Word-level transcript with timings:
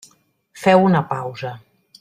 Féu 0.63 0.87
una 0.87 1.03
pausa. 1.13 1.57